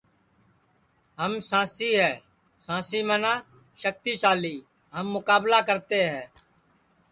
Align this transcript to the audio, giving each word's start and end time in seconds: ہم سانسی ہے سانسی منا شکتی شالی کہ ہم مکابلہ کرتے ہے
ہم 1.21 1.31
سانسی 1.49 1.89
ہے 1.99 2.11
سانسی 2.65 2.99
منا 3.07 3.33
شکتی 3.81 4.13
شالی 4.21 4.55
کہ 4.61 4.93
ہم 4.95 5.05
مکابلہ 5.15 5.59
کرتے 5.67 5.99
ہے 6.09 6.23